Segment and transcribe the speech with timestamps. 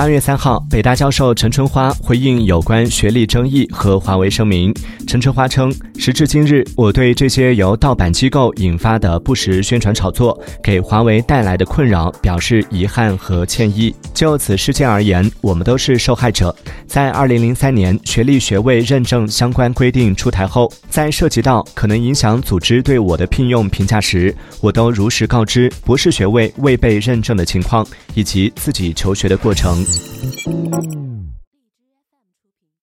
[0.00, 4.74] 八月三号，北大教授陈春花回应有关学历争议和华为声明。
[5.06, 13.94] 陈春花称，时至今日，我对这些由盗版机构引发的不实宣传炒作给华为带来的困扰表示遗憾和歉意。
[14.14, 16.54] 就此事件而言，我们都是受害者。
[16.86, 29.84] 在二零零三年学历学位认证相关规定出台后，在涉及到可能影响组织对我的聘用评价时，我都如实告知博士学位未被认证的情况以及自己求学的过程。
[29.90, 31.09] Música